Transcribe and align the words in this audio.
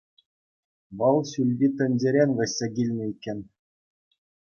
Вӑл 1.01 1.17
ҫӳлти 1.33 1.67
тӗнчерен 1.83 2.29
вӗҫсе 2.41 2.67
килнӗ 2.81 3.03
иккен. 3.13 3.39